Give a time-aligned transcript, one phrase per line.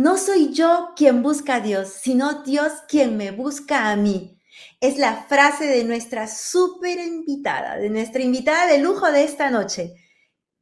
[0.00, 4.40] no soy yo quien busca a Dios, sino Dios quien me busca a mí.
[4.80, 9.92] Es la frase de nuestra súper invitada, de nuestra invitada de lujo de esta noche.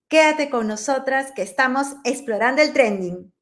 [0.09, 3.33] Quédate con nosotras que estamos explorando el trending.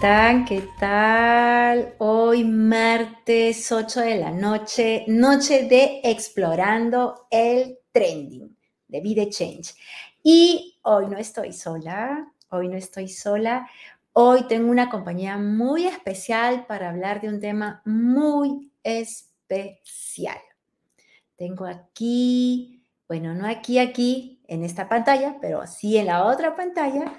[0.00, 1.94] ¿Qué tal?
[1.98, 8.56] Hoy martes 8 de la noche, noche de explorando el trending
[8.88, 9.74] de Vida Change.
[10.22, 13.68] Y hoy no estoy sola, hoy no estoy sola.
[14.14, 20.40] Hoy tengo una compañía muy especial para hablar de un tema muy especial.
[21.36, 27.12] Tengo aquí, bueno, no aquí, aquí, en esta pantalla, pero sí en la otra pantalla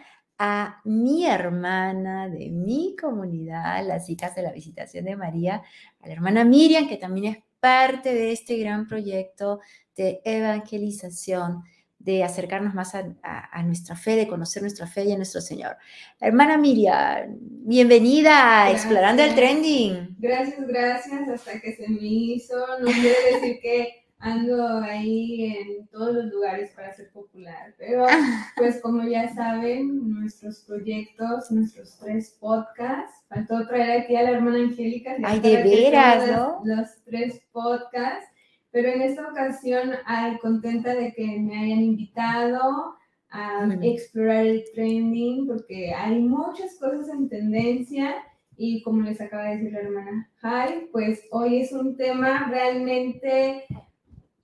[0.44, 5.62] a mi hermana de mi comunidad, las hijas de la visitación de María,
[6.00, 9.60] a la hermana Miriam, que también es parte de este gran proyecto
[9.96, 11.62] de evangelización,
[12.00, 15.78] de acercarnos más a, nuestra fe, de conocer nuestra fe y a nuestro Señor.
[16.20, 20.16] Hermana Miriam, bienvenida a Explorando el Trending.
[20.18, 22.56] Gracias, gracias, hasta que se me hizo.
[22.80, 27.74] No quiere decir que ando ahí en todos los lugares para ser popular.
[27.78, 28.06] Pero
[28.56, 34.60] pues como ya saben, nuestros proyectos, nuestros tres podcasts, faltó traer aquí a la hermana
[34.60, 35.16] Angélica.
[35.24, 36.62] Ay, de veras, ¿no?
[36.64, 38.30] Los, tres podcasts,
[38.72, 42.96] pero en esta ocasión ay, contenta de que me hayan invitado
[43.32, 48.16] a explorar el trending, porque hay muchas cosas en tendencia.
[48.58, 53.66] Y como les acaba de decir la hermana Jai, pues hoy es un tema realmente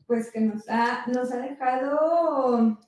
[0.07, 2.79] pues que nos ha, nos ha dejado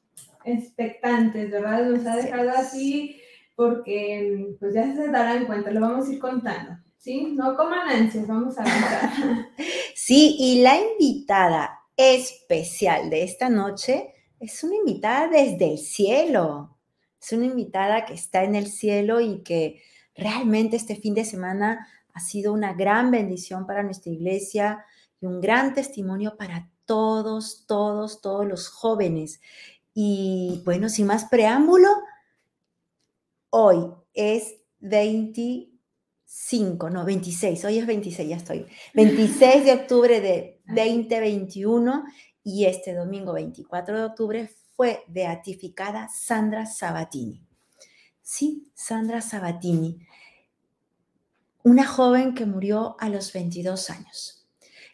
[0.45, 1.85] expectantes, ¿verdad?
[1.85, 3.21] Nos ha dejado así
[3.55, 7.33] porque pues ya se darán cuenta, lo vamos a ir contando, ¿sí?
[7.35, 9.49] No coman ansias, vamos a contar.
[9.95, 16.77] Sí, y la invitada especial de esta noche es una invitada desde el cielo.
[17.21, 19.81] Es una invitada que está en el cielo y que
[20.15, 24.83] realmente este fin de semana ha sido una gran bendición para nuestra iglesia
[25.21, 29.39] y un gran testimonio para todos, todos, todos los jóvenes.
[29.93, 31.87] Y bueno, sin más preámbulo,
[33.51, 38.65] hoy es 25, no, 26, hoy es 26, ya estoy.
[38.95, 42.05] 26 de octubre de 2021
[42.43, 47.45] y este domingo 24 de octubre fue beatificada Sandra Sabatini.
[48.23, 50.07] Sí, Sandra Sabatini,
[51.61, 54.47] una joven que murió a los 22 años.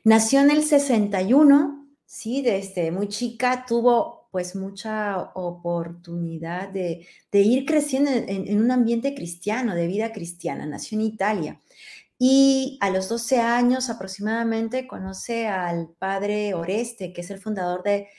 [0.03, 8.11] Nació en el 61 sí, desde muy chica tuvo pues mucha oportunidad de, ir creciendo
[8.11, 10.65] en, un ambiente cristiano, de vida cristiana.
[10.65, 11.61] Nació en Italia.
[12.19, 18.09] Y a los 12 años aproximadamente conoce al padre Oreste, que es el fundador de,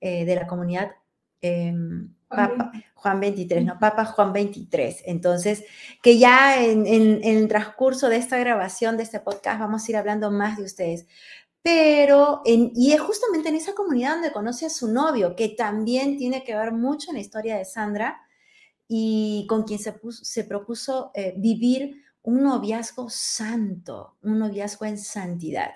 [0.00, 0.92] eh, la comunidad
[1.40, 5.02] em, Papa, Juan 23, no, Papa Juan 23.
[5.06, 5.64] Entonces,
[6.02, 9.96] que ya en, en, el transcurso de esta grabación, de este podcast, vamos a ir
[9.96, 11.06] hablando más de ustedes
[11.64, 16.44] pero, y es justamente en esa comunidad donde conoce a su novio, que también tiene
[16.44, 18.20] que ver mucho en la historia de Sandra
[18.86, 25.70] y con quien se, se propuso eh, vivir un noviazgo santo, un noviazgo en santidad.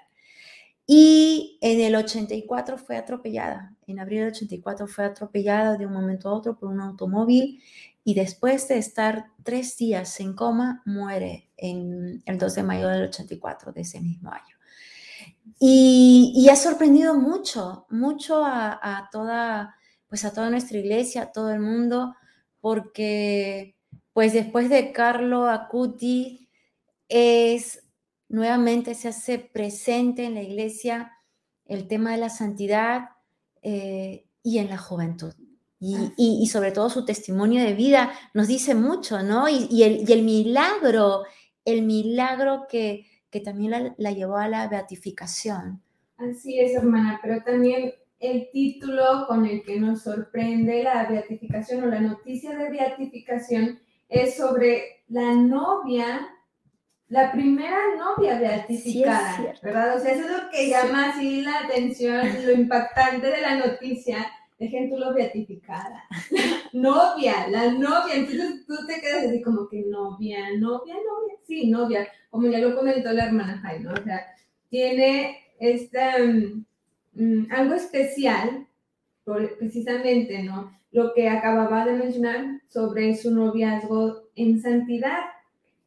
[0.86, 6.28] Y en el 84 fue atropellada, en abril del 84 fue atropellada de un momento
[6.28, 7.62] a otro por un automóvil
[8.04, 13.04] y después de estar tres días en coma, muere en el 2 de mayo del
[13.04, 14.57] 84 de ese mismo año.
[15.58, 19.74] Y, ha sorprendido mucho, mucho a, toda,
[20.08, 22.14] pues a toda nuestra iglesia, a todo el mundo,
[22.60, 23.76] porque
[24.12, 26.48] pues después de Carlo Acuti
[27.08, 27.84] es
[28.28, 31.12] nuevamente se hace presente en la iglesia
[31.64, 33.10] el tema de la santidad
[33.62, 35.32] eh, y en la juventud.
[35.80, 39.48] Y, sobre todo su testimonio de vida nos dice mucho, ¿no?
[39.48, 41.22] Y, el, y el milagro,
[41.64, 45.82] el milagro que, que también la, llevó a la beatificación.
[46.16, 51.86] Así es, hermana, pero también el título con el que nos sorprende la beatificación o
[51.86, 53.78] la noticia de beatificación
[54.08, 56.28] es sobre la novia,
[57.08, 59.96] la primera novia beatificada, ¿verdad?
[59.96, 64.26] O sea, eso es lo que llama así la atención, lo impactante de la noticia.
[64.58, 66.02] Dejen tú lo beatificada.
[66.72, 68.16] novia, la novia.
[68.16, 71.34] Entonces tú te quedas así como que novia, novia, novia.
[71.46, 74.26] Sí, novia como ya lo comentó la hermana Jaime, o sea,
[74.70, 76.16] tiene esta,
[77.14, 78.66] mm, algo especial,
[79.58, 80.72] precisamente, ¿no?
[80.90, 85.20] Lo que acababa de mencionar sobre su noviazgo en santidad.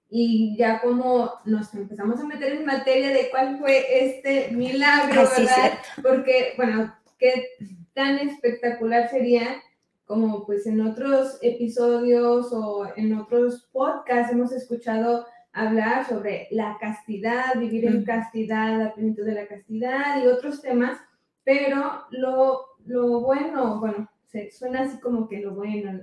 [0.10, 5.80] Y ya como nos empezamos a meter en materia de cuál fue este milagro, ¿verdad?
[6.04, 7.48] Porque, bueno, qué
[7.94, 9.62] tan espectacular sería
[10.06, 17.56] como pues en otros episodios o en otros podcasts hemos escuchado hablar sobre la castidad,
[17.58, 20.98] vivir en castidad, la plenitud de la castidad y otros temas,
[21.44, 26.02] pero lo, lo bueno, bueno, se, suena así como que lo bueno,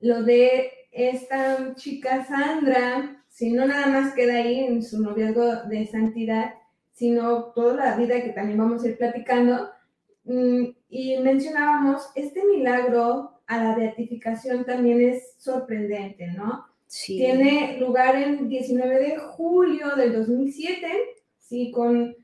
[0.00, 5.86] lo de esta chica Sandra, si no nada más queda ahí en su noviazgo de
[5.86, 6.54] santidad,
[6.92, 9.70] sino toda la vida que también vamos a ir platicando.
[10.24, 16.71] Mm, y mencionábamos, este milagro a la beatificación también es sorprendente, ¿no?
[16.92, 17.16] Sí.
[17.16, 20.86] Tiene lugar el 19 de julio del 2007,
[21.38, 22.14] sí, con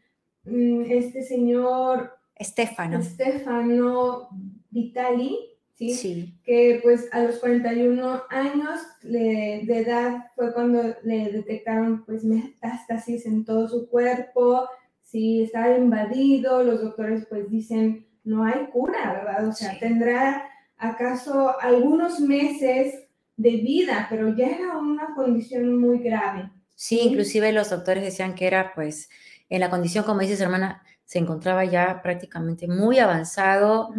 [0.44, 2.98] mm, este señor Estefano.
[2.98, 4.28] Estefano
[4.68, 5.38] Vitali,
[5.74, 6.34] ¿sí?
[6.44, 13.46] Que pues a los 41 años de edad fue cuando le detectaron pues metástasis en
[13.46, 14.68] todo su cuerpo,
[15.02, 19.48] sí, estaba invadido, los doctores pues dicen no hay cura, ¿verdad?
[19.48, 23.07] O sea, tendrá acaso algunos meses
[23.38, 26.50] de vida, pero ya era una condición muy grave.
[26.74, 29.08] Sí, inclusive los doctores decían que era pues
[29.48, 33.94] en la condición, como dices hermana, se encontraba ya prácticamente muy avanzado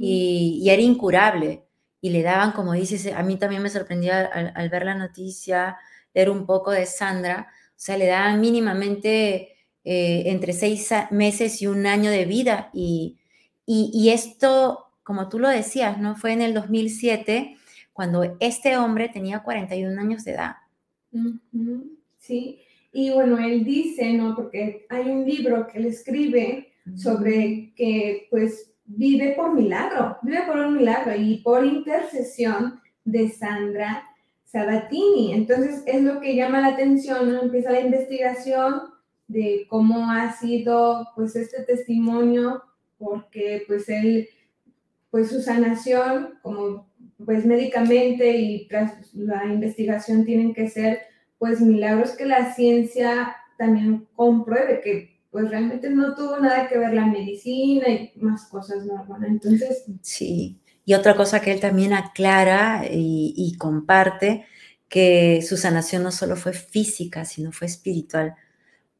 [0.00, 1.64] y, era incurable.
[2.00, 5.76] Y le daban, como dices, a mí también me sorprendía al, ver la noticia,
[6.14, 11.66] leer un poco de Sandra, o sea, le daban mínimamente eh, entre seis meses y
[11.66, 12.70] un año de vida.
[12.72, 13.18] Y,
[13.66, 16.16] y, esto, como tú lo decías, ¿no?
[16.16, 17.56] Fue en el 2007
[17.94, 20.56] cuando este hombre tenía 41 años de edad.
[22.18, 22.60] Sí,
[22.92, 24.36] y bueno, él dice, ¿no?
[24.36, 30.58] Porque hay un libro que él escribe sobre que pues vive por milagro, vive por
[30.58, 34.04] un milagro y por intercesión de Sandra
[34.44, 35.32] Sabatini.
[35.32, 37.42] Entonces es lo que llama la atención, ¿no?
[37.42, 38.82] Empieza la investigación
[39.28, 42.62] de cómo ha sido pues este testimonio,
[42.98, 44.28] porque pues él,
[45.10, 46.92] pues su sanación, como
[47.24, 51.00] pues médicamente y tras la investigación tienen que ser
[51.38, 56.94] pues milagros que la ciencia también compruebe que pues realmente no tuvo nada que ver
[56.94, 59.84] la medicina y más cosas, ¿no, Entonces...
[60.00, 64.46] Sí, y otra cosa que él también aclara y, comparte,
[64.88, 68.36] que su sanación no solo fue física, sino fue espiritual.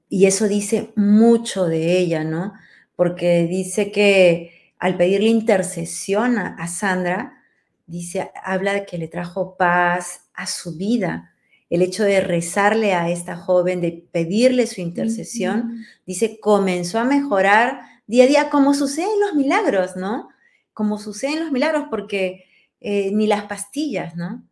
[0.08, 2.54] Y eso dice mucho de ella, ¿no?
[2.96, 7.43] Porque dice que al pedirle intercesión a Sandra,
[7.86, 11.30] dice, habla de que le trajo paz a su vida
[11.70, 17.80] el hecho de rezarle a esta joven, de pedirle su intercesión, dice, comenzó a mejorar
[18.06, 20.28] día a día como suceden los milagros, ¿no?
[20.72, 22.44] Como suceden los milagros, porque
[22.80, 24.44] eh, ni las pastillas, ¿no?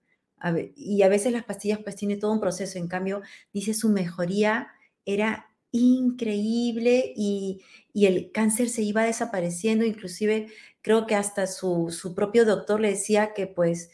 [0.75, 4.67] y a veces las pastillas pues tiene todo un proceso, en cambio, dice su mejoría
[5.05, 7.63] era increíble y,
[7.95, 10.49] el cáncer se iba desapareciendo, inclusive
[10.83, 13.91] creo que hasta su, su propio doctor le decía que pues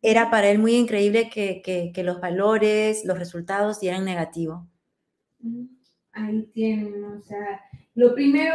[0.00, 4.66] era para él muy increíble que, los valores, los resultados dieran negativo.
[6.12, 7.60] Ahí tienen, o sea,
[7.94, 8.54] lo primero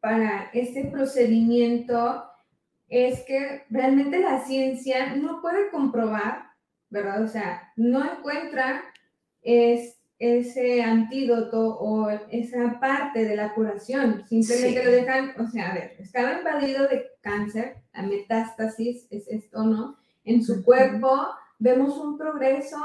[0.00, 2.24] para este procedimiento
[2.88, 6.46] es que realmente la ciencia no puede comprobar,
[6.88, 7.22] ¿verdad?
[7.22, 8.82] O sea, no encuentra
[9.42, 14.24] es, ese antídoto o esa parte de la curación.
[14.28, 19.64] Simplemente lo dejan, o sea, a ver, estaba invadido de cáncer, la metástasis es esto,
[19.64, 19.96] ¿no?
[20.26, 22.76] en su cuerpo, vemos un progreso,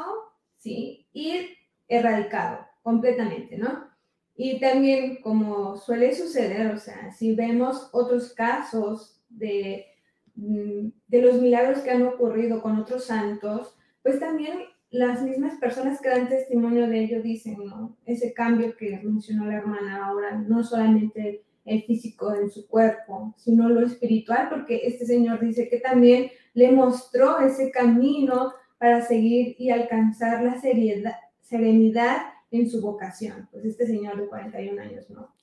[0.58, 1.08] ¿sí?
[1.12, 1.50] Y
[1.88, 3.90] erradicado completamente, ¿no?
[4.36, 9.88] Y también, como suele suceder, o sea, si vemos otros casos de,
[10.36, 14.60] mm, de los milagros que han ocurrido con otros santos, pues también
[14.92, 17.98] las mismas personas que dan testimonio de ello dicen, ¿no?
[18.06, 23.70] Ese cambio que mencionó la hermana ahora, no solamente el físico en su cuerpo, sino
[23.70, 29.70] lo espiritual, porque este señor dice que también le mostró ese camino para seguir y
[29.70, 32.18] alcanzar la seriedad, serenidad
[32.50, 33.48] en su vocación.
[33.52, 35.34] Pues este señor de 41 años, ¿no?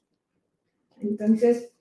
[1.00, 1.72] Entonces,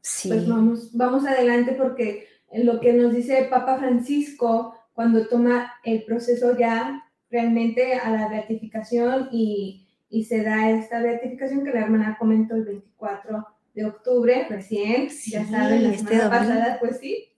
[0.00, 0.28] sí.
[0.28, 6.56] pues vamos, vamos adelante porque lo que nos dice Papa Francisco cuando toma el proceso
[6.58, 12.56] ya realmente a la beatificación y, y se da esta beatificación que la hermana comentó
[12.56, 17.28] el 24 de octubre, recién, ya saben, la este semana pasada, pues sí.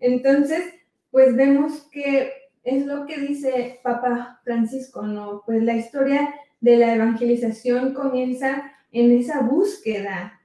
[0.00, 0.62] Entonces,
[1.10, 2.30] pues vemos que
[2.62, 5.42] es lo que dice Papa Francisco, ¿no?
[5.44, 10.40] Pues la historia de la evangelización comienza en esa búsqueda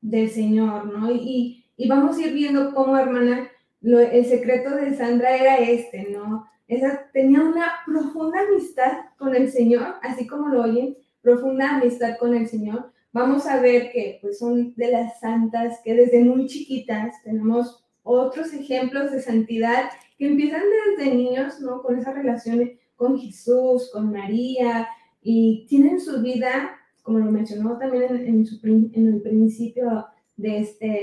[0.00, 1.10] del Señor, ¿no?
[1.12, 3.48] Y, y vamos a ir viendo cómo, hermana,
[3.80, 6.46] lo, el secreto de Sandra era este, ¿no?
[6.70, 12.32] esa, tenía una profunda amistad con el Señor, así como lo oyen, profunda amistad con
[12.32, 12.92] el Señor.
[13.12, 18.52] Vamos a ver que pues, son de las santas que desde muy chiquitas tenemos otros
[18.54, 20.62] ejemplos de santidad que empiezan
[20.96, 21.82] desde niños, ¿no?
[21.82, 24.88] Con esa relación con Jesús, con María,
[25.22, 28.46] y tienen su vida, como lo mencionó también en,
[28.94, 30.06] en el principio
[30.36, 31.02] de este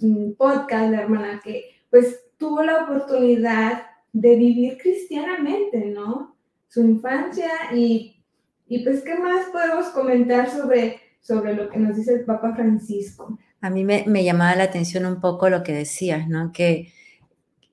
[0.00, 6.36] mm, podcast, la hermana, que pues tuvo la oportunidad de vivir cristianamente, ¿no?
[6.68, 8.22] Su infancia y,
[8.66, 13.38] y pues, ¿qué más podemos comentar sobre, sobre lo que nos dice el Papa Francisco?
[13.60, 16.52] A mí me, me llamaba la atención un poco lo que decías, ¿no?
[16.52, 16.92] Que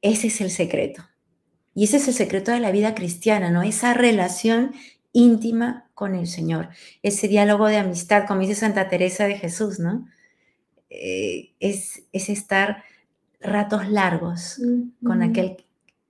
[0.01, 1.03] ese es el secreto.
[1.75, 3.63] Y ese es el secreto de la vida cristiana, ¿no?
[3.63, 4.73] Esa relación
[5.11, 6.69] íntima con el Señor,
[7.03, 10.07] ese diálogo de amistad, como dice Santa Teresa de Jesús, ¿no?
[10.89, 12.83] Eh, es, es, estar
[13.43, 14.59] ratos largos
[15.03, 15.57] con aquel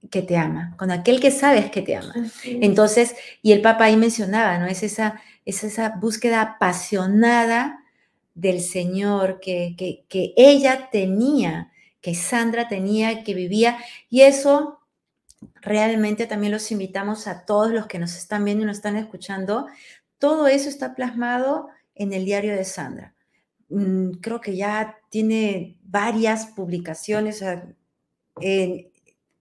[0.09, 2.13] que te ama, con aquel que sabes que te ama.
[2.43, 4.67] Entonces, y el Papa ahí mencionaba, ¿no?
[4.67, 7.79] Es esa, es esa búsqueda apasionada
[8.35, 11.71] del Señor que, que, que ella tenía,
[12.01, 13.77] que Sandra tenía, que vivía,
[14.09, 14.79] y eso
[15.61, 19.67] realmente también los invitamos a todos los que nos están viendo y nos están escuchando.
[20.17, 23.13] Todo eso está plasmado en el diario de Sandra.
[23.73, 27.43] Mm, creo que ya tiene varias publicaciones.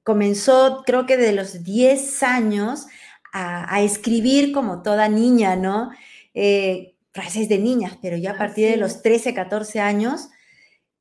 [0.02, 2.86] comenzó, creo que de los 10 años,
[3.32, 5.90] a, escribir como toda niña, ¿no?
[6.34, 10.28] Eh, frases de niñas, pero ya a partir de los 13, 14 años,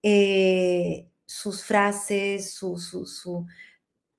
[0.03, 3.47] eh, sus frases, su, su,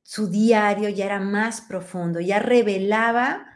[0.02, 3.51] su diario ya era más profundo, ya revelaba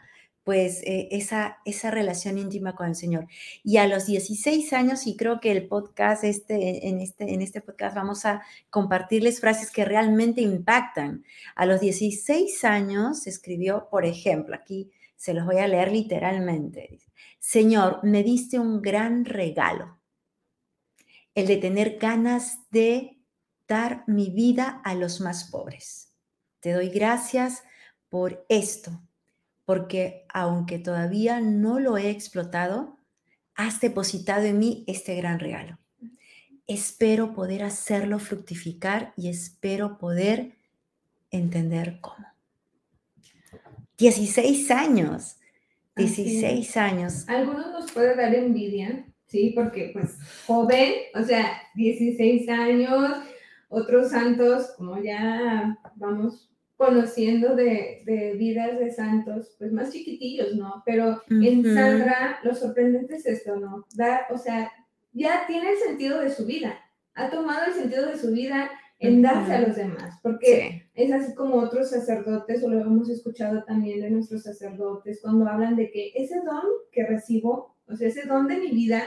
[0.47, 3.27] pues eh, esa, esa relación íntima con el Señor.
[3.65, 7.59] Y a los 16 años, y creo que el podcast, este, en, este, en este
[7.59, 11.25] podcast vamos a compartirles frases que realmente impactan.
[11.53, 17.01] A los 16 años escribió, por ejemplo, aquí se los voy a leer literalmente.
[17.39, 19.99] Señor, me diste un gran regalo,
[21.35, 23.19] el de tener ganas de
[23.67, 26.07] dar mi vida a los más pobres
[26.59, 27.63] te doy gracias
[28.09, 29.01] por esto,
[29.67, 32.97] porque aunque todavía no lo he explotado,
[33.53, 35.77] has depositado en mí este gran regalo.
[36.67, 40.53] Espero poder hacerlo fructificar y espero poder
[41.31, 42.25] entender cómo.
[43.97, 45.35] 16 años,
[45.97, 47.27] 16 años.
[47.27, 49.51] Algunos nos puede dar envidia, ¿sí?
[49.53, 53.17] Porque pues joven, o sea, 16 años,
[53.67, 60.83] otros santos, como ya vamos conociendo de, de, vidas de santos, pues más chiquitillos, ¿no?
[60.85, 63.85] Pero en Sandra lo sorprendente es esto, ¿no?
[63.95, 64.71] Da, o sea,
[65.11, 66.79] ya tiene el sentido de su vida,
[67.15, 68.69] ha tomado el sentido de su vida
[68.99, 73.63] en darse a los demás, porque es así como otros sacerdotes, o lo hemos escuchado
[73.63, 78.25] también de nuestros sacerdotes, cuando hablan de que ese don que recibo, o sea, ese
[78.27, 79.03] don de mi vida,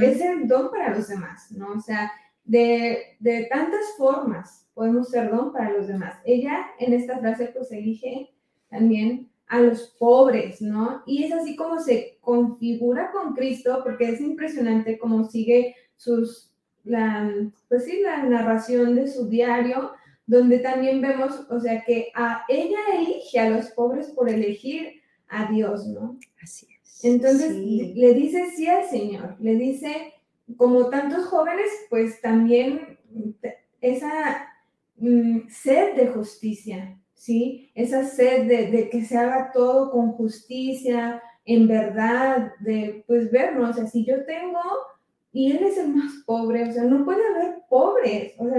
[0.00, 1.72] es el don para los demás, ¿no?
[1.72, 2.12] O sea,
[2.48, 6.18] de, de tantas formas podemos ser don para los demás.
[6.24, 8.30] Ella en esta frase pues elige
[8.70, 11.02] también a los pobres, ¿no?
[11.06, 16.52] Y es así como se configura con Cristo, porque es impresionante cómo sigue sus,
[16.84, 17.30] la,
[17.68, 19.92] pues sí, la narración de su diario,
[20.26, 25.50] donde también vemos, o sea, que a ella elige a los pobres por elegir a
[25.50, 26.18] Dios, ¿no?
[26.42, 27.04] Así es.
[27.04, 30.12] Entonces le dice sí al Señor, le dice,
[30.56, 32.98] como tantos jóvenes, pues también
[33.80, 34.48] esa
[34.96, 37.70] mm, sed de justicia, ¿sí?
[37.74, 43.72] Esa sed de, que se haga todo con justicia, en verdad, de pues vernos, o
[43.72, 44.60] sea, si yo tengo
[45.32, 48.58] y él es el más pobre, o sea, no puede haber pobres, o sea,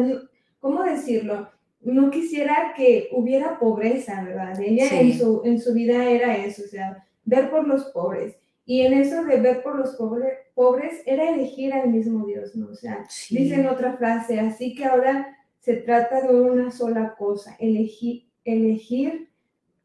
[0.59, 1.49] ¿cómo decirlo?
[1.81, 4.59] No quisiera que hubiera pobreza, ¿verdad?
[4.61, 8.35] Ella en, su, en su vida era eso, o sea, ver por los pobres.
[8.69, 12.67] Y en eso de ver por los pobres, pobres era elegir al mismo Dios, ¿no?
[12.67, 17.55] O sea, dice en otra frase, así que ahora se trata de una sola cosa,
[17.59, 19.29] elegir, elegir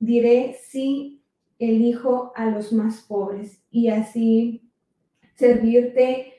[0.00, 1.22] diré sí,
[1.58, 4.70] elijo a los más pobres y así
[5.34, 6.34] servirte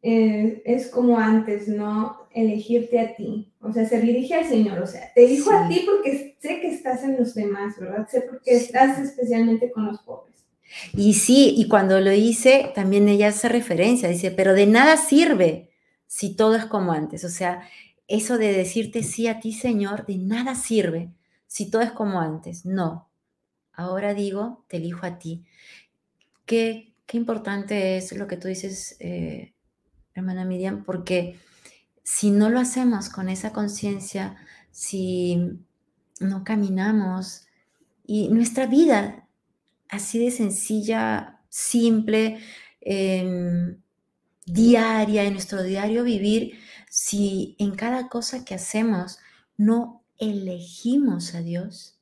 [0.00, 2.26] eh, es como antes, ¿no?
[2.32, 5.84] Elegirte a ti, o sea, se dirige al Señor, o sea, te elijo a ti
[5.84, 8.08] porque sé que estás en los demás, ¿verdad?
[8.08, 10.31] Sé porque estás especialmente con los pobres.
[10.94, 15.70] Y sí, y cuando lo hice, también ella hace referencia, dice, pero de nada sirve
[16.06, 17.24] si todo es como antes.
[17.24, 17.68] O sea,
[18.08, 21.10] eso de decirte sí a ti, Señor, de nada sirve
[21.46, 22.64] si todo es como antes.
[22.64, 23.08] No.
[23.72, 25.44] Ahora digo, te elijo a ti.
[26.46, 29.54] Qué, qué importante es lo que tú dices, eh,
[30.14, 31.38] hermana Miriam, porque
[32.02, 34.36] si no lo hacemos con esa conciencia,
[34.70, 35.58] si
[36.20, 37.46] no caminamos
[38.04, 39.21] Y nuestra vida,
[39.92, 42.38] así de sencilla, simple,
[42.80, 43.78] em,
[44.46, 46.58] diaria, en nuestro diario vivir,
[46.90, 49.18] si en cada cosa que hacemos
[49.56, 51.98] no elegimos a Dios,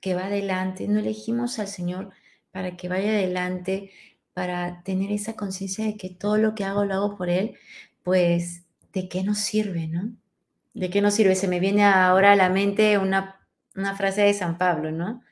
[0.00, 2.12] que va adelante, no elegimos al Señor
[2.52, 3.90] para que vaya adelante,
[4.34, 7.56] para tener esa conciencia de que todo lo que hago lo hago por Él,
[8.02, 10.12] pues, ¿de qué nos sirve, no?
[10.74, 11.34] ¿De qué nos sirve?
[11.36, 13.40] Se me viene ahora a la mente una,
[13.96, 15.22] frase de San Pablo, ¿no?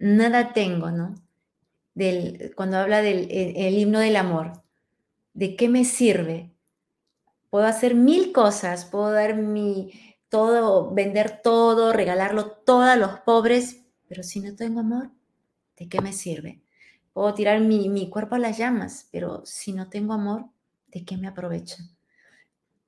[0.00, 1.14] Nada tengo, ¿no?
[1.94, 4.62] Del, cuando habla del el himno del amor,
[5.34, 6.50] ¿de qué me sirve?
[7.50, 9.92] Puedo hacer mil cosas, puedo dar mi
[10.30, 15.10] todo, vender todo, regalarlo todo a los pobres, pero si no tengo amor,
[15.76, 16.62] ¿de qué me sirve?
[17.12, 20.46] Puedo tirar mi, mi cuerpo a las llamas, pero si no tengo amor,
[20.86, 21.76] ¿de qué me aprovecha?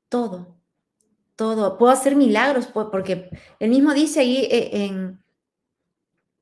[0.09, 0.57] Todo,
[1.37, 1.77] todo.
[1.77, 3.29] Puedo hacer milagros, porque
[3.59, 5.22] él mismo dice ahí eh, en,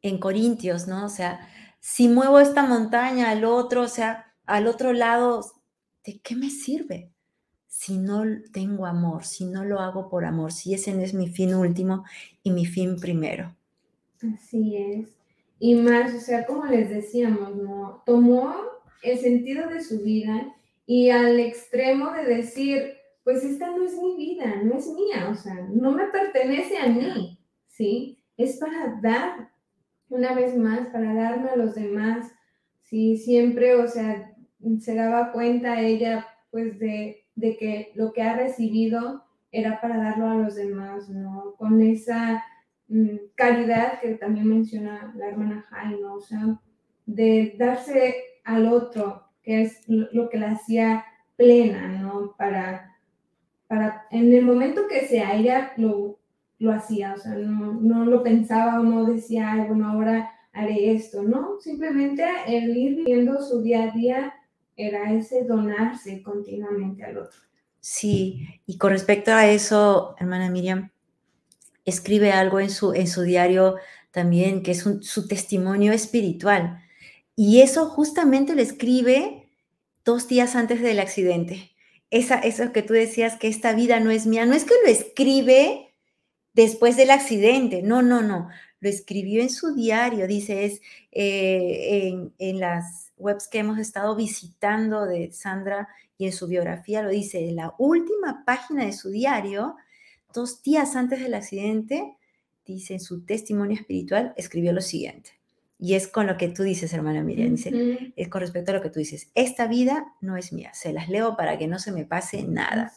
[0.02, 1.04] en Corintios, ¿no?
[1.04, 1.49] O sea,
[1.80, 5.45] si muevo esta montaña al otro, o sea, al otro lado,
[6.04, 7.11] ¿de qué me sirve?
[7.66, 11.28] Si no tengo amor, si no lo hago por amor, si ese no es mi
[11.28, 12.04] fin último
[12.42, 13.54] y mi fin primero.
[14.35, 15.09] Así es.
[15.59, 18.02] Y más, o sea, como les decíamos, ¿no?
[18.07, 18.54] Tomó
[19.02, 20.54] el sentido de su vida
[20.87, 25.35] y al extremo de decir, pues esta no es mi vida, no es mía, o
[25.35, 27.38] sea, no me pertenece a mí,
[27.69, 28.19] ¿sí?
[28.37, 29.50] Es para dar,
[30.11, 32.31] una vez más, para darme a los demás,
[32.83, 33.17] ¿sí?
[33.17, 34.35] Siempre, o sea,
[34.81, 40.29] se daba cuenta ella, pues, de, de que lo que ha recibido era para darlo
[40.29, 41.55] a los demás, ¿no?
[41.57, 42.45] Con esa
[42.88, 46.61] mm, caridad que también menciona la hermana Jaime, O sea,
[47.07, 48.14] de darse
[48.45, 51.05] al otro, que es lo que la hacía
[51.37, 52.35] plena, ¿no?
[52.37, 52.97] Para,
[53.67, 56.20] para, en el momento que sea, ella lo,
[56.61, 60.93] lo hacía, o sea, no, no lo pensaba o no decía, Ay, bueno, ahora haré
[60.93, 61.59] esto, ¿no?
[61.59, 64.35] Simplemente el ir viviendo su día a día
[64.77, 67.40] era ese donarse continuamente al otro.
[67.81, 70.90] Sí, y con respecto a eso, hermana Miriam,
[71.87, 73.77] escribe algo en su, en su diario
[74.11, 76.83] también, que es su testimonio espiritual.
[77.37, 79.49] Y eso justamente lo escribe
[80.05, 81.70] dos días antes del accidente.
[82.11, 84.90] Esa, eso que tú decías, que esta vida no es mía, no es que lo
[84.90, 85.89] escribe
[86.62, 88.49] después del accidente, no, no, no,
[88.81, 90.81] lo escribió en su diario, dice, es
[91.12, 97.03] eh, en, en las webs que hemos estado visitando de Sandra y en su biografía
[97.03, 99.77] lo dice, en la última página de su diario,
[100.35, 102.16] dos días antes del accidente,
[102.66, 105.31] dice en su testimonio espiritual, escribió lo siguiente.
[105.79, 108.83] Y es con lo que tú dices, hermana Miriam, dice, es con respecto a lo
[108.83, 111.90] que tú dices, esta vida no es mía, se las leo para que no se
[111.90, 112.92] me pase nada.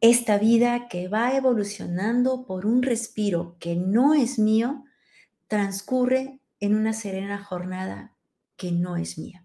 [0.00, 4.84] Esta vida que va evolucionando por un respiro que no es mío,
[5.46, 8.14] transcurre en una serena jornada
[8.56, 9.44] que no es mía.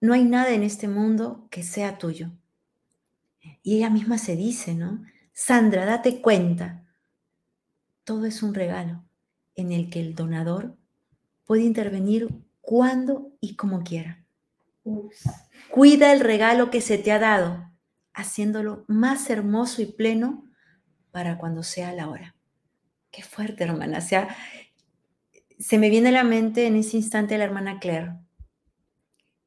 [0.00, 2.30] No hay nada en este mundo que sea tuyo.
[3.62, 5.02] Y ella misma se dice, ¿no?
[5.32, 6.84] Sandra, date cuenta.
[8.04, 9.02] Todo es un regalo
[9.56, 10.76] en el que el donador
[11.44, 12.28] puede intervenir
[12.60, 14.24] cuando y como quiera.
[15.70, 17.70] Cuida el regalo que se te ha dado,
[18.14, 20.44] haciéndolo más hermoso y pleno
[21.10, 22.34] para cuando sea la hora.
[23.10, 24.00] Qué fuerte, hermana.
[24.00, 24.34] Sea,
[25.58, 28.14] se me viene a la mente en ese instante la hermana Claire,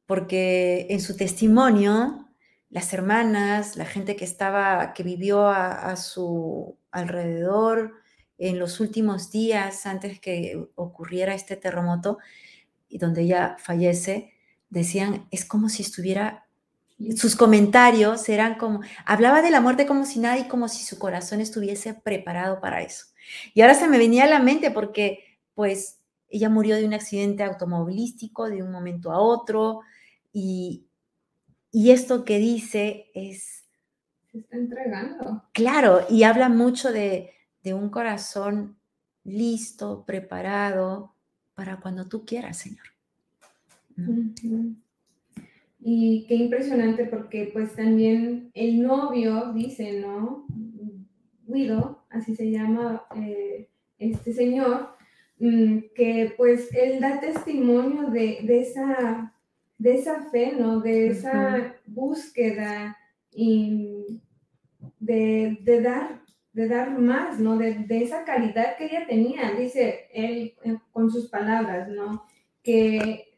[0.05, 2.29] porque en su testimonio,
[2.69, 7.93] las hermanas, la gente que estaba, que vivió a, su alrededor
[8.37, 12.19] en los últimos días antes que ocurriera este terremoto
[12.87, 14.33] y donde ella fallece,
[14.69, 16.46] decían, es como si estuviera,
[17.15, 20.97] sus comentarios eran como, hablaba de la muerte como si nada y como si su
[20.97, 23.05] corazón estuviese preparado para eso.
[23.53, 27.43] Y ahora se me venía a la mente porque, pues, ella murió de un accidente
[27.43, 29.81] automovilístico de un momento a otro
[30.33, 30.83] y,
[31.71, 33.63] esto que dice es...
[34.31, 35.43] Se está entregando.
[35.53, 37.33] Claro, y habla mucho de,
[37.65, 38.77] un corazón
[39.25, 41.13] listo, preparado
[41.53, 42.85] para cuando tú quieras, Señor.
[45.79, 50.45] Y qué impresionante porque pues también el novio dice, ¿no?
[51.45, 54.97] Guido, así se llama eh, este señor,
[55.39, 59.33] Mm, que pues él da testimonio de, esa,
[59.77, 60.79] de esa fe, ¿no?
[60.79, 62.97] De esa búsqueda
[63.31, 64.19] y
[64.99, 67.55] de, dar, de dar más, ¿no?
[67.57, 72.23] De, esa caridad que ella tenía, dice él eh, con sus palabras, ¿no?
[72.63, 73.36] Que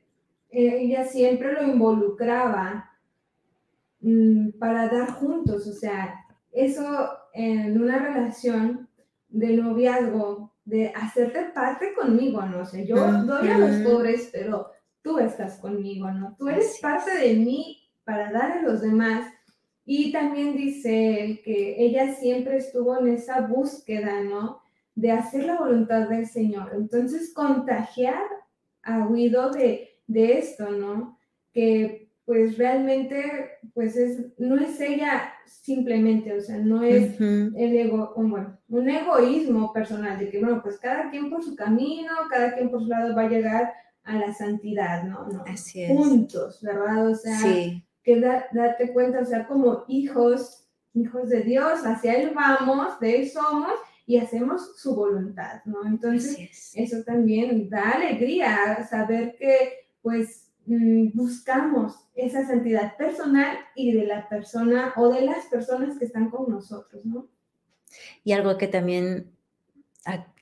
[0.49, 2.91] ella siempre lo involucraba
[4.01, 8.89] mm, para dar juntos, o sea, eso en una relación
[9.27, 12.65] de noviazgo de hacerte parte conmigo, ¿no?
[12.65, 16.35] sé yo doy a los pobres, pero tú estás conmigo, ¿no?
[16.37, 19.31] Tú eres parte de mí para dar a los demás.
[19.85, 24.61] Y también dice que ella siempre estuvo en esa búsqueda, ¿no?
[24.93, 26.71] De hacer la voluntad del Señor.
[26.75, 28.23] Entonces, contagiar
[28.83, 31.17] a Guido de, de esto, ¿no?
[31.53, 33.23] Que pues realmente,
[33.73, 39.73] pues es, no es ella simplemente, o sea, no es el ego, bueno, un egoísmo
[39.73, 43.15] personal de que, bueno, pues cada quien por su camino, cada quien por su lado
[43.15, 45.27] va a llegar a la santidad, ¿no?
[45.27, 45.89] no Así es.
[45.89, 47.07] Juntos, ¿verdad?
[47.07, 47.39] O sea,
[48.03, 53.29] que date cuenta, o sea, como hijos, hijos de Dios, hacia Él vamos, de Él
[53.29, 53.73] somos
[54.05, 55.85] y hacemos su voluntad, ¿no?
[55.85, 64.05] Entonces, eso también da alegría, saber que, pues, Mm, buscamos esa santidad personal y de
[64.05, 67.27] la persona o de las personas que están con nosotros, ¿no?
[68.23, 69.31] Y algo que también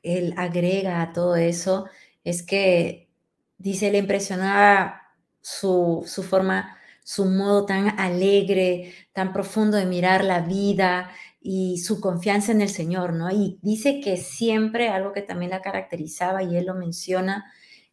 [0.03, 1.85] él agrega a todo eso
[2.25, 3.09] es que,
[3.57, 5.01] dice, le impresionaba
[5.39, 12.01] su, su forma, su modo tan alegre, tan profundo de mirar la vida y su
[12.01, 13.31] confianza en el Señor, ¿no?
[13.31, 17.45] Y dice que siempre algo que también la caracterizaba, y él lo menciona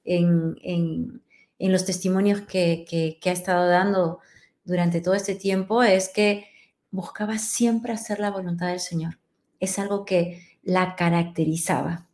[0.03, 1.23] en, en
[1.59, 4.21] en los testimonios que, ha estado dando
[4.65, 6.47] durante todo este tiempo es que
[6.91, 9.19] buscaba siempre hacer la voluntad del Señor.
[9.61, 12.07] Es algo que la caracterizaba.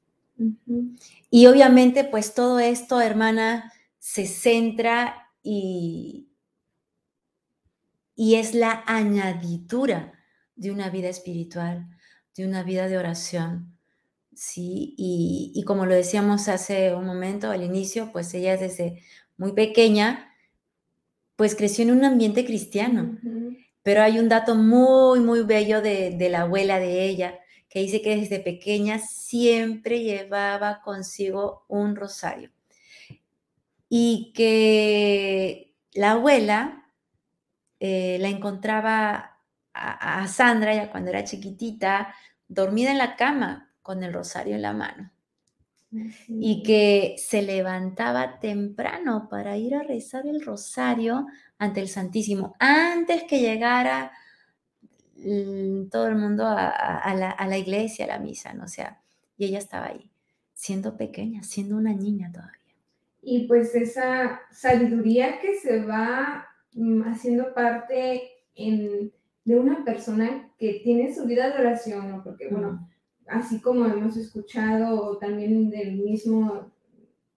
[1.31, 6.29] Y obviamente, pues todo esto, hermana, se centra y,
[8.17, 10.15] y es la añadidura
[10.57, 11.89] de una vida espiritual,
[12.37, 13.77] de una vida de oración.
[14.35, 19.03] Sí, y, y como lo decíamos hace un momento al inicio, pues ella desde
[19.41, 20.35] muy pequeña,
[21.35, 23.19] pues creció en un ambiente cristiano.
[23.83, 28.17] Pero hay un dato muy, muy bello de, la abuela de ella, que dice que
[28.17, 32.51] desde pequeña siempre llevaba consigo un rosario.
[33.89, 36.85] Y que la abuela
[37.81, 39.39] eh, la encontraba
[39.73, 42.15] a, a Sandra, ya cuando era chiquitita,
[42.47, 45.11] dormida en la cama con el rosario en la mano
[46.29, 51.27] y que se levantaba temprano para ir a rezar el rosario
[51.59, 54.13] ante el Santísimo, antes que llegara
[55.91, 58.65] todo el mundo a, la, iglesia, a la misa, ¿no?
[58.65, 59.01] O sea,
[59.37, 60.11] y ella estaba ahí,
[60.55, 62.55] siendo pequeña, siendo una niña todavía.
[63.23, 71.15] Y pues esa sabiduría que se va mm, haciendo parte de una persona que tiene
[71.15, 72.23] su vida de oración, ¿no?
[72.23, 72.89] Porque, bueno,
[73.31, 76.71] así como hemos escuchado también del mismo,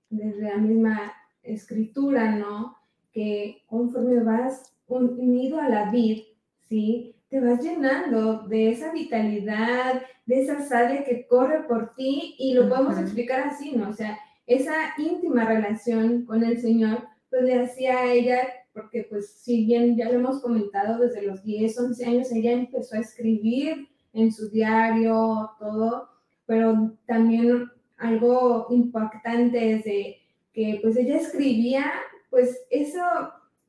[0.10, 2.78] desde la misma escritura, ¿no?
[3.12, 6.24] Que conforme vas unido a la vid,
[6.68, 7.16] ¿sí?
[7.30, 12.70] Te vas llenando de esa vitalidad, de esa savia que corre por ti y lo
[12.70, 13.90] podemos explicar así, ¿no?
[13.90, 18.40] O sea, esa íntima relación con el Señor, pues le hacía a ella,
[18.74, 22.96] porque pues si bien ya lo hemos comentado desde los 10, 11 años, ella empezó
[22.96, 26.10] a escribir en su diario, todo,
[26.46, 30.18] pero también algo impactante es de
[30.54, 31.92] que pues ella escribía
[32.34, 33.04] pues eso,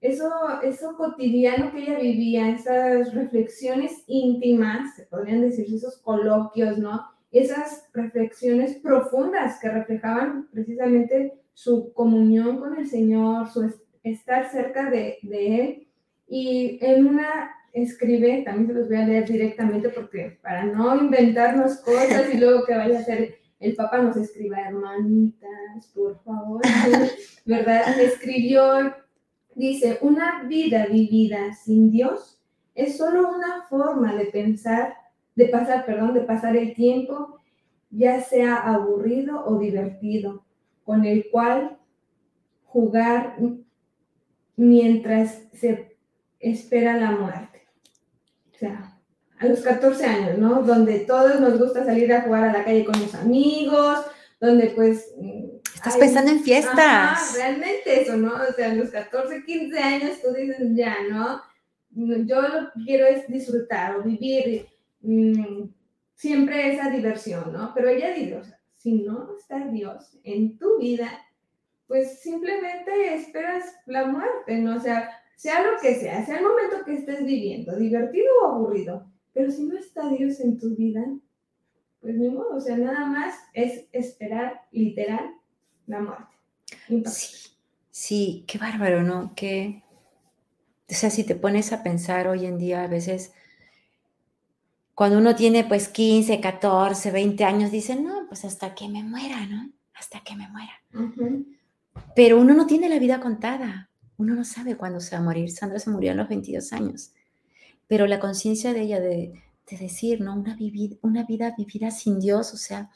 [0.01, 0.31] eso,
[0.63, 7.03] eso cotidiano que ella vivía, esas reflexiones íntimas, se podrían decir esos coloquios, ¿no?
[7.31, 13.71] Esas reflexiones profundas que reflejaban precisamente su comunión con el Señor, su
[14.03, 15.89] estar cerca de, de Él.
[16.27, 21.79] Y en una escribe, también se los voy a leer directamente porque para no inventarnos
[21.81, 26.63] cosas y luego que vaya a ser el Papa nos escriba, hermanitas, por favor,
[27.45, 27.99] ¿verdad?
[27.99, 28.95] Escribió,
[29.55, 32.41] dice, una vida vivida sin Dios
[32.75, 34.95] es solo una forma de pensar,
[35.35, 37.41] de pasar, perdón, de pasar el tiempo,
[37.91, 40.45] ya sea aburrido o divertido,
[40.85, 41.79] con el cual
[42.65, 43.37] jugar
[44.57, 45.97] mientras se
[46.39, 47.64] espera la muerte
[48.65, 48.99] sea,
[49.39, 50.63] a los 14 años, ¿no?
[50.63, 53.99] Donde todos nos gusta salir a jugar a la calle con los amigos,
[54.41, 55.13] donde pues...
[55.19, 56.79] Mm, Estás pensando en fiestas.
[56.79, 58.35] Ajá, realmente eso, ¿no?
[58.35, 61.43] O sea, a los 14, 15 años tú dices, ya, ¿no?
[61.91, 64.67] Yo lo que quiero es disfrutar o vivir
[65.03, 65.65] mm,
[66.15, 67.73] siempre esa diversión, ¿no?
[67.75, 71.11] Pero ella dice, o sea, si no está Dios en tu vida,
[71.87, 74.77] pues simplemente esperas la muerte, ¿no?
[74.77, 79.07] O sea, sea lo que sea, sea el momento que estés viviendo, divertido o aburrido,
[79.33, 81.05] pero si no está Dios en tu vida,
[82.01, 85.35] pues ni modo, o sea, nada más es esperar literal
[85.87, 87.11] la muerte.
[87.11, 87.51] Sí,
[87.91, 89.35] sí, qué bárbaro, ¿no?
[89.35, 89.83] Que,
[90.89, 93.33] o sea, si te pones a pensar hoy en día, a veces
[94.95, 99.45] cuando uno tiene pues 15, 14, 20 años, dice, no, pues hasta que me muera,
[99.47, 99.71] ¿no?
[99.95, 100.73] Hasta que me muera.
[102.15, 105.51] Pero uno no tiene la vida contada, uno no sabe cuándo se va a morir.
[105.51, 107.13] Sandra se murió a los 22 años,
[107.87, 110.35] pero la conciencia de ella de, decir, ¿no?
[110.35, 110.57] Una,
[111.03, 112.91] una vida vivida sin Dios, o sea,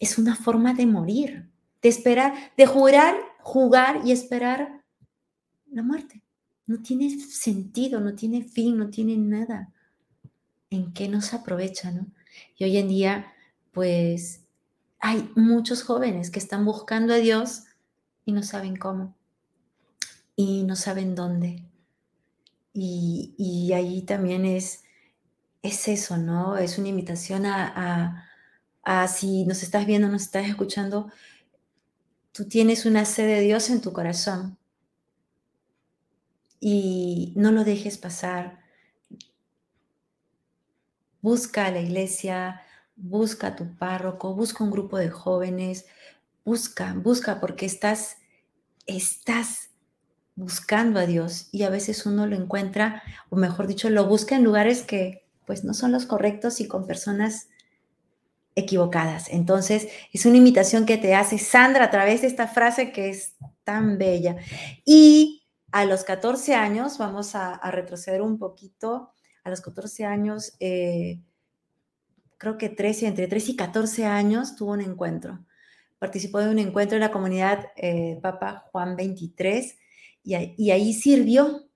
[0.00, 1.48] es una forma de morir,
[1.82, 4.82] de esperar, de jurar, jugar y esperar
[5.70, 6.22] la muerte.
[6.66, 9.72] No tiene sentido, no tiene fin, no tiene nada
[10.70, 12.06] en qué nos aprovecha, ¿no?
[12.56, 13.32] Y hoy en día,
[13.72, 14.40] pues,
[14.98, 17.64] hay muchos jóvenes que están buscando a Dios
[18.24, 19.14] y no saben cómo,
[20.36, 21.64] y no saben dónde.
[22.72, 24.84] Y, y ahí también es,
[25.62, 26.56] es eso, ¿no?
[26.56, 28.28] Es una invitación a,
[28.82, 31.10] a, si nos estás viendo, nos estás escuchando,
[32.32, 34.58] tú tienes una sed de Dios en tu corazón
[36.60, 38.64] y no lo dejes pasar
[41.24, 42.60] Busca a la iglesia,
[42.96, 45.86] busca a tu párroco, busca un grupo de jóvenes,
[46.44, 48.18] busca, busca porque estás,
[48.84, 49.70] estás
[50.36, 54.44] buscando a Dios y a veces uno lo encuentra, o mejor dicho, lo busca en
[54.44, 57.48] lugares que pues no son los correctos y con personas
[58.54, 59.28] equivocadas.
[59.30, 63.34] Entonces, es una invitación que te hace Sandra a través de esta frase que es
[63.64, 64.36] tan bella.
[64.84, 71.20] Y a los 14 años, vamos a, retroceder un poquito, a los 14 años, eh,
[72.38, 75.44] creo que 13, entre 13 y 14 años, tuvo un encuentro.
[75.98, 79.76] Participó de un encuentro en la comunidad eh, Papa Juan 23
[80.24, 81.68] y, ahí sirvió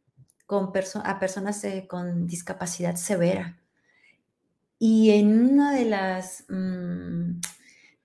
[0.49, 3.59] a personas eh, con discapacidad severa.
[4.79, 7.41] Y en una de las, mm,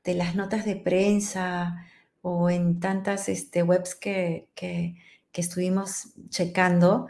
[0.04, 1.86] de las notas de prensa
[2.22, 4.96] o en tantas este, webs que, que,
[5.32, 7.08] que estuvimos checando,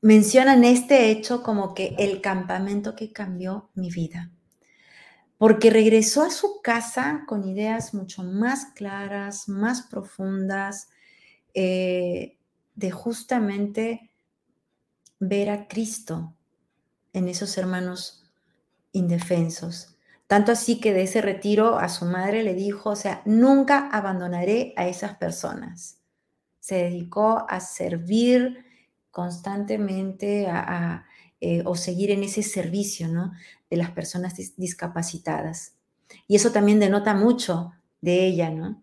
[0.00, 4.30] mencionan este hecho como que el campamento que cambió mi vida.
[5.36, 10.88] Porque regresó a su casa con ideas mucho más claras, más profundas,
[11.58, 12.36] eh,
[12.74, 14.10] de justamente
[15.18, 16.34] ver a Cristo
[17.14, 18.30] en esos hermanos
[18.92, 19.96] indefensos.
[20.26, 24.74] Tanto así que de ese retiro a su madre le dijo, o sea, nunca abandonaré
[24.76, 25.98] a esas personas.
[26.60, 28.66] Se dedicó a servir
[29.10, 31.06] constantemente a,
[31.40, 33.32] eh, o seguir en ese servicio ¿no?
[33.70, 35.74] de las personas discapacitadas.
[36.28, 38.82] Y eso también denota mucho de ella, ¿no?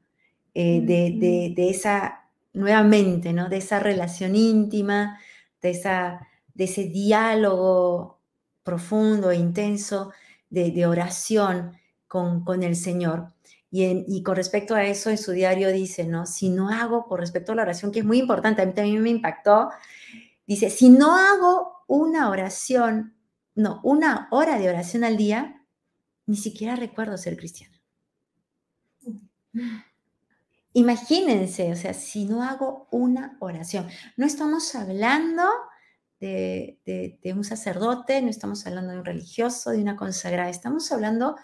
[0.55, 2.22] Eh, de, de, esa,
[2.53, 3.49] nuevamente, ¿no?
[3.49, 5.19] De esa relación íntima,
[5.61, 8.21] de, esa, de ese diálogo
[8.63, 10.11] profundo e intenso
[10.49, 11.73] de, oración
[12.07, 13.33] con, con, el Señor.
[13.71, 16.27] Y, con respecto a eso, en su diario dice, ¿no?
[16.27, 19.01] Si no hago, con respecto a la oración, que es muy importante, a mí también
[19.01, 19.69] me impactó,
[20.45, 23.15] Dice, si no hago una oración,
[23.55, 25.65] no, una hora de oración al día,
[26.25, 27.81] ni siquiera recuerdo ser cristiana.
[30.73, 35.43] Imagínense, o sea, si no hago una oración, no estamos hablando
[36.19, 41.35] de, un sacerdote, no estamos hablando de un religioso, de una consagrada, estamos hablando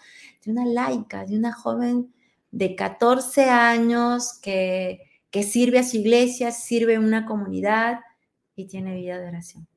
[0.44, 2.14] de una laica, de una joven
[2.52, 8.00] de 14 años que, que sirve a su iglesia, sirve a una comunidad,
[8.60, 9.68] y tiene vida de oración.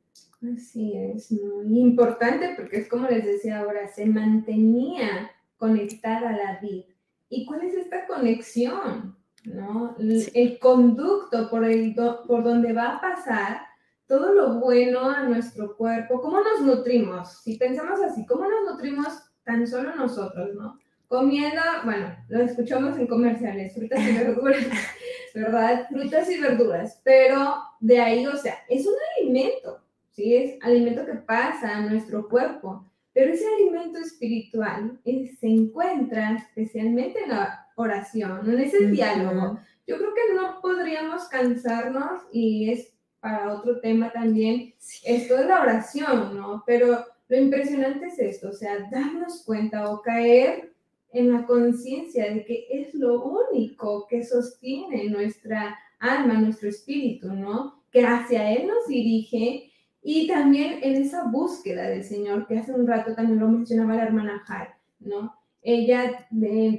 [0.54, 6.60] Así es, muy importante porque es como les decía ahora, se mantenía conectada a la
[6.60, 6.86] vida.
[7.28, 9.16] ¿Y cuál es esta conexión?
[9.44, 9.96] ¿No?
[9.98, 13.62] El conducto por, el por donde va a pasar
[14.06, 17.42] todo lo bueno a nuestro cuerpo, cómo nos nutrimos.
[17.42, 19.08] Si pensamos así, ¿cómo nos nutrimos
[19.44, 20.78] tan solo nosotros, no?
[21.08, 24.66] Comiendo, bueno, lo escuchamos en comerciales, frutas y verduras,
[25.34, 25.86] ¿verdad?
[25.90, 30.36] Frutas y verduras, pero de ahí, o sea, es un alimento, ¿sí?
[30.36, 37.30] Es alimento que pasa a nuestro cuerpo, pero ese alimento espiritual se encuentra especialmente en
[37.30, 39.58] la oración, en ese diálogo.
[39.86, 45.62] Yo creo que no podríamos cansarnos y es para otro tema también, esto es la
[45.62, 46.64] oración, ¿no?
[46.66, 50.72] Pero lo impresionante es esto, o sea, darnos cuenta o caer
[51.12, 57.84] en la conciencia de que es lo único que sostiene nuestra alma, nuestro espíritu, ¿no?
[57.92, 59.70] Que hacia Él nos dirige
[60.02, 64.04] y también en esa búsqueda del Señor, que hace un rato también lo mencionaba la
[64.04, 65.32] hermana Har, ¿no?
[65.62, 66.28] Ella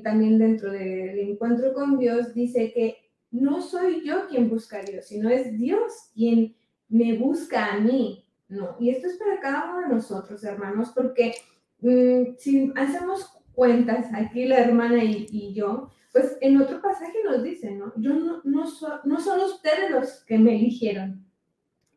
[0.03, 2.97] también dentro del encuentro con Dios dice que
[3.31, 6.55] no soy yo quien busca a Dios, sino es Dios quien
[6.89, 8.75] me busca a mí, ¿no?
[8.79, 11.33] Y esto es para cada uno de nosotros, hermanos, porque
[11.79, 17.71] mm, si hacemos cuentas aquí la hermana y yo, pues en otro pasaje nos dice,
[17.71, 17.91] ¿no?
[17.97, 18.65] Yo no, no,
[19.03, 21.25] no son ustedes los que me eligieron,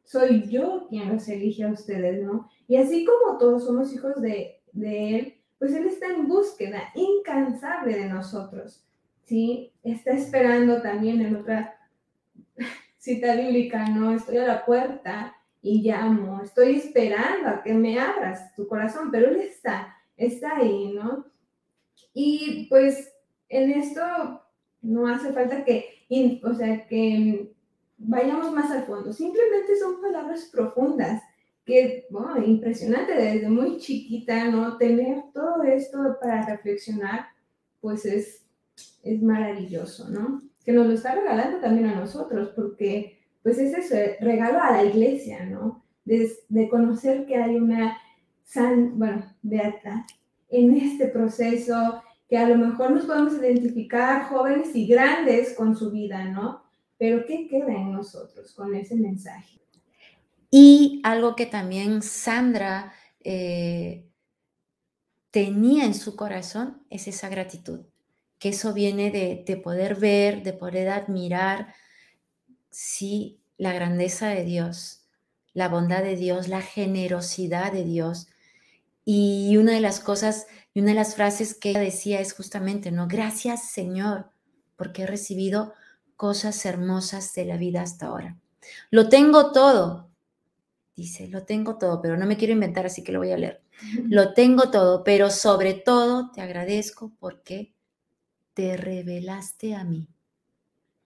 [0.06, 2.48] soy yo quien los elige a ustedes, ¿no?
[2.66, 7.96] Y así como todos somos hijos de, de Él, pues Él está en búsqueda incansable
[7.96, 8.84] de nosotros,
[9.24, 9.72] ¿sí?
[9.82, 11.78] Está esperando también en otra
[12.98, 14.12] cita bíblica, ¿no?
[14.12, 19.28] Estoy a la puerta y llamo, estoy esperando a que me abras tu corazón, pero
[19.28, 21.26] Él está, está ahí, ¿no?
[22.14, 23.12] Y pues
[23.48, 24.02] en esto
[24.82, 26.06] no hace falta que,
[26.42, 27.52] o sea, que
[27.98, 31.22] vayamos más al fondo, simplemente son palabras profundas
[31.66, 34.78] que, bueno, impresionante desde muy chiquita, ¿no?
[34.78, 37.26] Tener todo esto para reflexionar,
[37.80, 38.46] pues es,
[39.02, 40.40] es maravilloso, ¿no?
[40.64, 44.84] Que nos lo está regalando también a nosotros, porque pues es eso, regalo a la
[44.84, 45.84] iglesia, ¿no?
[46.04, 47.98] De, de conocer que hay una
[48.44, 50.06] san, bueno, beata
[50.48, 55.90] en este proceso, que a lo mejor nos podemos identificar jóvenes y grandes con su
[55.90, 56.62] vida, ¿no?
[56.96, 59.58] Pero ¿qué queda en nosotros con ese mensaje?
[60.50, 64.06] Y algo que también Sandra eh,
[65.30, 67.80] tenía en su corazón es esa gratitud,
[68.38, 71.74] que eso viene de, poder ver, de poder admirar,
[72.70, 75.06] sí, la grandeza de Dios,
[75.52, 78.28] la bondad de Dios, la generosidad de Dios.
[79.04, 82.90] Y una de las cosas y una de las frases que ella decía es justamente,
[82.90, 83.08] ¿no?
[83.08, 84.30] Gracias Señor,
[84.76, 85.72] porque he recibido
[86.16, 88.36] cosas hermosas de la vida hasta ahora.
[88.90, 90.10] Lo tengo todo,
[90.96, 93.60] Dice, lo tengo todo, pero no me quiero inventar, así que lo voy a leer.
[94.08, 97.74] Lo tengo todo, pero sobre todo te agradezco porque
[98.54, 100.08] te revelaste a mí,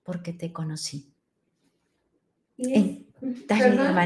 [0.05, 1.12] porque te conocí.
[2.57, 2.85] Y es,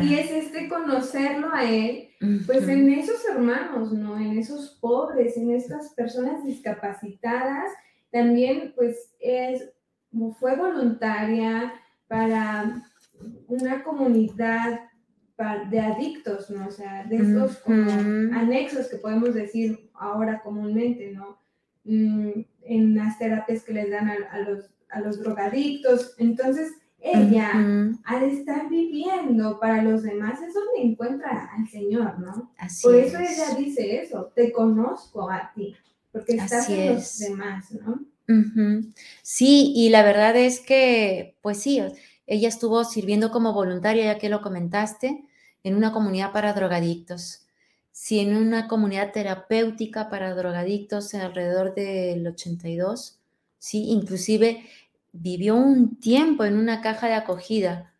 [0.03, 2.09] y es este conocerlo a él,
[2.47, 4.17] pues en esos hermanos, ¿no?
[4.17, 7.71] En esos pobres, en estas personas discapacitadas,
[8.11, 9.71] también pues es,
[10.39, 11.75] fue voluntaria
[12.09, 12.83] para
[13.49, 14.81] una comunidad
[15.71, 16.69] de adictos, ¿no?
[16.69, 21.39] O sea, de estos como anexos que podemos decir ahora comúnmente, ¿no?
[21.85, 26.15] Mm, en las terapias que les dan a, los, a los drogadictos.
[26.19, 27.53] Entonces, ella,
[28.05, 32.55] al estar viviendo para los demás, es donde encuentra al Señor, ¿no?
[32.83, 35.77] Por eso ella dice eso, te conozco a ti,
[36.13, 38.01] porque estás en los demás, ¿no?
[39.23, 41.83] Sí, y la verdad es que, pues sí,
[42.27, 45.25] ella estuvo sirviendo como voluntaria, ya que lo comentaste,
[45.63, 47.47] en una comunidad para drogadictos.
[47.93, 53.19] Sí, en una comunidad terapéutica para drogadictos alrededor del 82.
[53.59, 54.65] Sí, inclusive
[55.13, 57.95] vivió un tiempo en una caja de acogida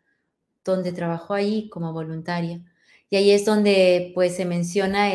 [0.65, 2.61] donde trabajó ahí como voluntaria.
[3.09, 5.09] Y ahí es donde pues se menciona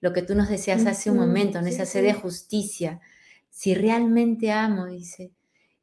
[0.00, 3.00] lo que tú nos decías hace un momento, en esa sede de justicia.
[3.50, 5.30] Si realmente amo, dice,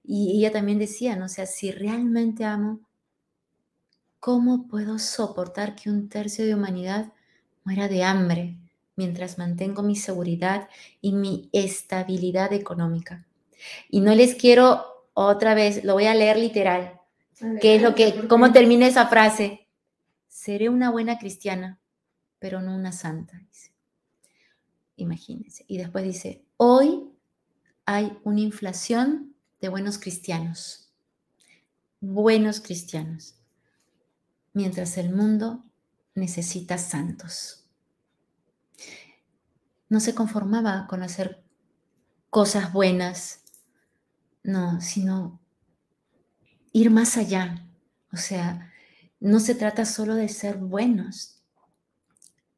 [0.04, 1.26] y ella también decía, ¿no?
[1.26, 2.82] O sea, si realmente amo,
[4.20, 7.12] ¿cómo puedo soportar que un tercio de humanidad
[7.64, 8.58] muera de hambre
[8.96, 10.70] mientras mantengo mi seguridad
[11.02, 13.26] y mi estabilidad económica?
[13.90, 17.00] Y no les quiero otra vez, lo voy a leer literal.
[17.60, 19.68] ¿Qué es lo que, cómo termina esa frase?
[20.28, 21.80] Seré una buena cristiana,
[22.40, 23.72] pero no una santa, dice.
[24.96, 25.66] Imagínense.
[25.68, 27.10] Y después dice, hoy
[27.86, 29.31] hay una inflación
[29.62, 30.92] de buenos cristianos,
[32.00, 33.36] buenos cristianos,
[34.54, 35.64] mientras el mundo
[36.16, 37.64] necesita santos.
[39.88, 41.44] No se conformaba con hacer
[42.32, 43.44] cosas buenas,
[44.44, 45.40] no, sino
[46.74, 47.68] ir más allá.
[48.12, 48.74] O sea,
[49.20, 51.44] no se trata solo de ser buenos,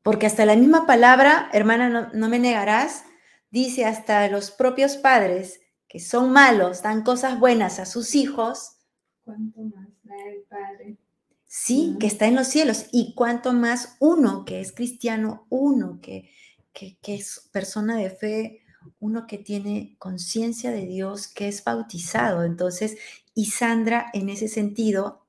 [0.04, 3.04] porque hasta la misma palabra, hermana, no, no me negarás,
[3.52, 5.60] dice hasta los propios padres,
[5.94, 8.78] que son malos, dan cosas buenas a sus hijos,
[9.24, 10.98] ¿cuánto más da el Padre?
[11.46, 12.88] Sí, que está en los cielos.
[12.92, 16.32] Y cuánto más uno que es cristiano, uno que,
[16.74, 18.64] que, es persona de fe,
[19.00, 22.44] uno que tiene conciencia de Dios, que es bautizado.
[22.44, 22.98] Entonces,
[23.36, 25.28] y Sandra en ese sentido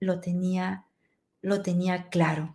[0.00, 0.86] lo tenía,
[1.40, 2.52] lo tenía claro.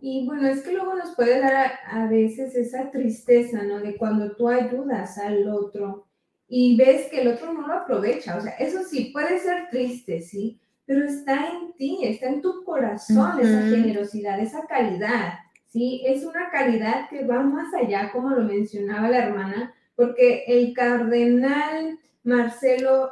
[0.00, 3.80] Y bueno, es que luego nos puede dar a, a veces esa tristeza, ¿no?
[3.80, 6.05] De cuando tú ayudas al otro
[6.48, 8.36] y ves que el otro no lo aprovecha.
[8.36, 10.60] O sea, eso sí, puede ser triste, ¿sí?
[10.84, 15.34] Pero está en ti, está en tu corazón esa generosidad, esa calidad,
[15.66, 16.02] ¿sí?
[16.06, 21.98] Es una calidad que va más allá, como lo mencionaba la hermana, porque el cardenal
[22.22, 23.10] Marcelo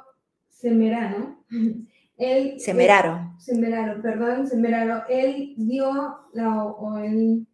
[0.48, 1.44] Semerano,
[2.16, 2.60] él...
[2.60, 3.34] Semeraro.
[3.38, 7.46] Semeraro, perdón, Semeraro, él dio la, o en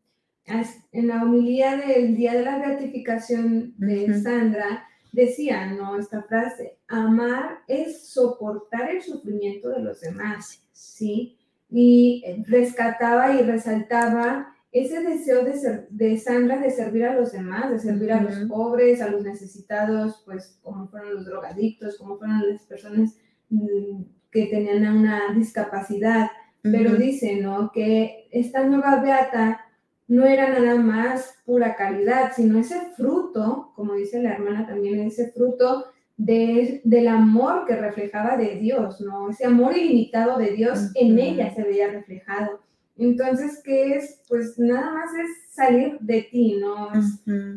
[0.93, 5.98] la homilía del Día de la Beatificación de Sandra, decía, ¿no?
[5.98, 11.38] Esta frase, amar es soportar el sufrimiento de los demás, ¿sí?
[11.68, 17.78] Y rescataba y resaltaba ese deseo de, de Sandra de servir a los demás, de
[17.78, 22.62] servir a los pobres, a los necesitados, pues como fueron los drogadictos, como fueron las
[22.66, 23.16] personas
[23.48, 26.30] mm, que tenían una discapacidad.
[26.62, 27.72] Pero dice, ¿no?
[27.72, 29.64] Que esta nueva beata
[30.11, 35.30] no era nada más pura calidad, sino ese fruto, como dice la hermana también, ese
[35.30, 35.84] fruto
[36.16, 39.30] de, del amor que reflejaba de Dios, ¿no?
[39.30, 42.61] Ese amor ilimitado de Dios en ella se veía reflejado.
[42.98, 44.20] Entonces, ¿qué es?
[44.28, 46.90] Pues nada más es salir de ti, ¿no?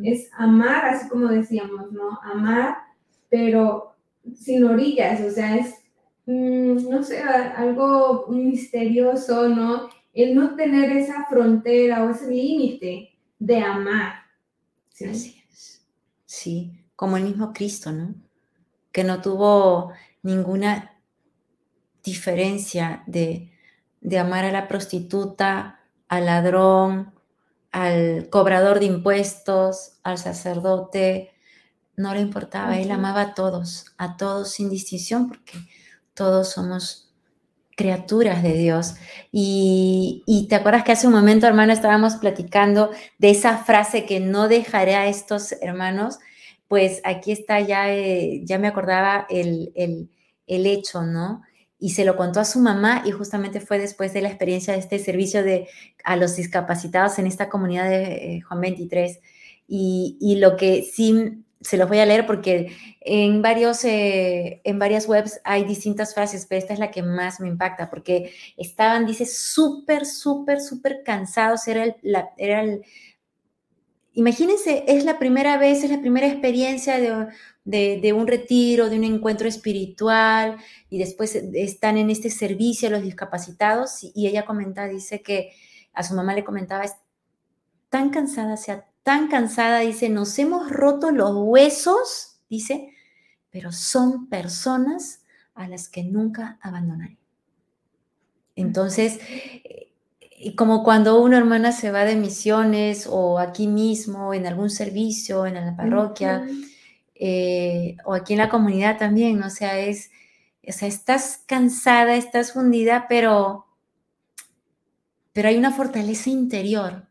[0.04, 2.20] Es, amar, así como decíamos, ¿no?
[2.22, 2.76] Amar,
[3.30, 3.96] pero
[4.36, 5.74] sin orillas, o sea, es,
[6.28, 9.90] mm, no sé, algo misterioso, ¿no?
[10.14, 14.14] El no tener esa frontera o ese límite de amar.
[14.90, 15.06] ¿sí?
[15.06, 15.86] Así es.
[16.26, 18.16] Sí, como el mismo Cristo, ¿no?
[18.92, 19.92] Que no tuvo
[20.22, 21.02] ninguna
[22.04, 23.54] diferencia de
[24.04, 27.14] de amar a la prostituta, al ladrón,
[27.72, 31.32] al cobrador de impuestos, al sacerdote,
[31.96, 35.54] no le importaba, él amaba a todos, a todos sin distinción, porque
[36.14, 37.13] todos somos
[37.76, 38.96] criaturas de Dios.
[39.32, 44.48] Y, te acuerdas que hace un momento, hermano, estábamos platicando de esa frase que no
[44.48, 46.20] dejaré a estos hermanos,
[46.68, 50.10] pues aquí está, ya, eh, ya me acordaba el, el,
[50.48, 51.42] el hecho, ¿no?
[51.84, 54.80] y se lo contó a su mamá y justamente fue después de la experiencia de
[54.80, 55.68] este servicio de,
[56.06, 59.20] a los discapacitados en esta comunidad de eh, Juan 23.
[59.68, 64.80] Y, y, lo que sí se los voy a leer porque en, varios, eh, en
[64.80, 69.06] varias webs hay distintas frases, pero esta es la que más me impacta porque estaban,
[69.06, 71.68] dice, súper, súper, súper cansados.
[71.68, 72.64] Era el, la, era
[74.14, 77.28] imagínense, es la primera vez, es la primera experiencia de
[77.66, 80.58] de, un retiro, de un encuentro espiritual,
[80.90, 85.54] y después están en este servicio a los discapacitados, y, ella comenta, dice que
[85.94, 86.94] a su mamá le comentaba, es
[87.90, 88.58] tan cansada,
[89.04, 92.94] tan cansada, dice, nos hemos roto los huesos, dice,
[93.50, 95.24] pero son personas
[95.54, 97.18] a las que nunca abandonaré.
[98.56, 99.20] Entonces,
[100.40, 105.46] y como cuando una hermana se va de misiones o aquí mismo, en algún servicio,
[105.46, 106.46] en la parroquia,
[107.16, 110.12] eh, o aquí en la comunidad también, o sea, es,
[110.68, 113.68] o sea, estás cansada, estás fundida, pero,
[115.34, 117.08] pero hay una fortaleza interior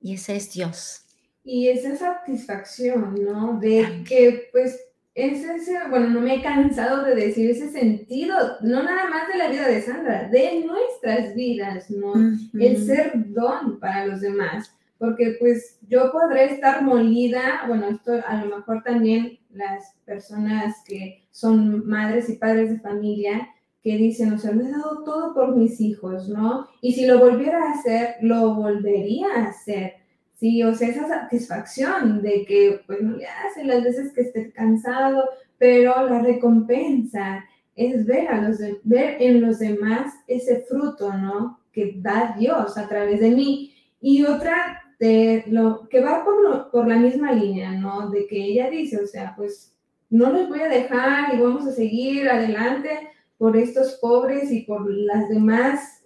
[0.00, 1.01] y ese es Dios.
[1.44, 3.58] Y esa satisfacción, ¿no?
[3.58, 4.80] De que, pues,
[5.14, 9.36] es ese, bueno, no me he cansado de decir ese sentido, no nada más de
[9.36, 12.14] la vida de Sandra, de nuestras vidas, ¿no?
[12.58, 14.72] El ser don para los demás
[15.02, 21.26] porque pues yo podré estar molida, bueno, esto a lo mejor también las personas que
[21.32, 23.48] son madres y padres de familia,
[23.82, 26.68] que dicen, o sea, me he dado todo por mis hijos, ¿no?
[26.80, 29.94] Y si lo volviera a hacer, lo volvería a hacer.
[30.42, 34.50] Sí, o sea, esa satisfacción de que, pues, no le hacen las veces que esté
[34.50, 35.22] cansado,
[35.56, 37.44] pero la recompensa
[37.76, 41.60] es ver, a los ver en los demás ese fruto, ¿no?
[41.72, 43.72] Que da Dios a través de mí.
[44.00, 48.10] Y otra de lo que va por, por la misma línea, ¿no?
[48.10, 49.76] De que ella dice, o sea, pues
[50.10, 52.90] no los voy a dejar y vamos a seguir adelante
[53.38, 56.02] por estos pobres y por las demás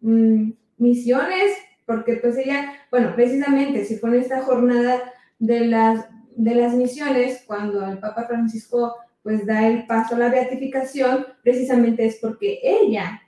[0.00, 1.52] mm, misiones,
[1.88, 6.04] porque pues ella, bueno, precisamente si fue en esta jornada de las,
[6.36, 12.04] de las misiones, cuando el Papa Francisco pues da el paso a la beatificación, precisamente
[12.04, 13.22] es porque ella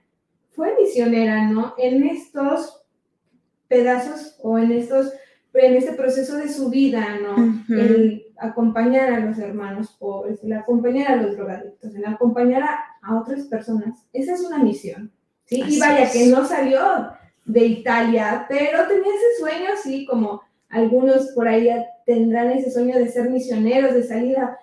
[0.51, 1.75] fue misionera, ¿no?
[1.79, 2.83] En estos
[3.67, 5.11] pedazos o en estos
[5.55, 7.65] en este proceso de su vida, ¿no?
[7.69, 12.63] El acompañar a los hermanos pobres, el acompañar a los drogadictos, el acompañar
[13.03, 14.07] a, otras personas.
[14.13, 15.11] Esa es una misión,
[15.47, 15.63] ¿sí?
[15.67, 16.79] y vaya que no salió
[17.53, 21.69] de Italia, pero tenía ese sueño, sí, como algunos por ahí
[22.07, 24.57] tendrán ese sueño de ser misioneros, de salir a,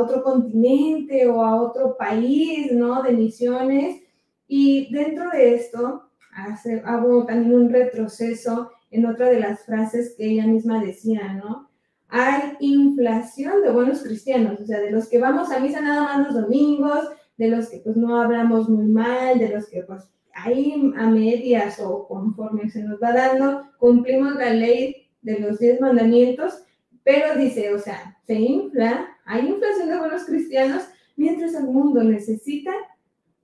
[0.00, 3.02] otro continente o a otro país, ¿no?
[3.02, 4.00] De misiones.
[4.46, 10.26] Y dentro de esto, hace, hago también un retroceso en otra de las frases que
[10.26, 11.68] ella misma decía, ¿no?
[12.08, 16.26] Hay inflación de buenos cristianos, o sea, de los que vamos a misa nada más
[16.26, 20.04] los domingos, de los que pues no hablamos muy mal, de los que pues
[20.34, 25.80] ahí a medias o conforme se nos va dando, cumplimos la ley de los diez
[25.80, 26.64] mandamientos,
[27.04, 30.84] pero dice, o sea, se infla, hay inflación de buenos cristianos,
[31.16, 32.72] mientras el mundo necesita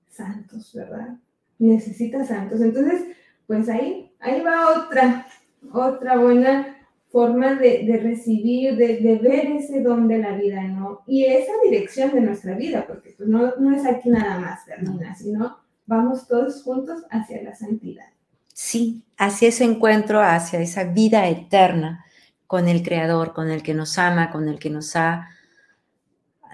[0.09, 1.19] santos, ¿verdad?
[1.59, 2.61] necesita santos.
[2.61, 3.05] Entonces,
[3.47, 5.27] pues ahí, ahí va otra,
[5.73, 6.77] otra buena
[7.09, 11.03] forma de, recibir, de, ver ese don de la vida, ¿no?
[11.07, 15.15] Y esa dirección de nuestra vida, porque pues no, no es aquí nada más, Fernanda,
[15.15, 15.59] sino
[15.89, 18.07] vamos todos juntos hacia la santidad.
[18.53, 22.05] sí, hacia ese encuentro, hacia esa vida eterna
[22.47, 25.29] con el Creador, con el que nos ama, con el que nos ha,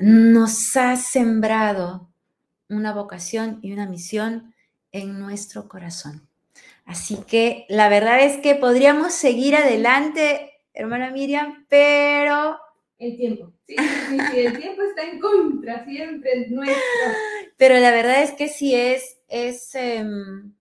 [0.00, 2.08] nos ha sembrado
[2.68, 4.54] una vocación y una misión
[4.92, 6.26] en nuestro corazón.
[6.84, 12.58] Así que la verdad es que podríamos seguir adelante, hermana Miriam, pero...
[12.98, 13.52] El tiempo.
[13.66, 16.76] Sí, sí, sí, el tiempo está en contra, siempre nuestro.
[17.56, 20.54] Pero la verdad es que sí es, es em,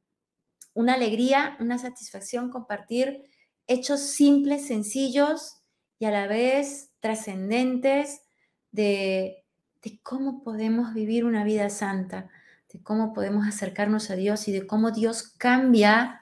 [0.74, 3.24] una alegría, una satisfacción compartir
[3.68, 5.62] hechos simples, sencillos
[6.00, 8.24] y a la vez trascendentes
[8.72, 9.46] de,
[9.84, 12.32] de cómo podemos vivir una vida santa,
[12.74, 16.22] de cómo podemos acercarnos a Dios y de cómo Dios cambia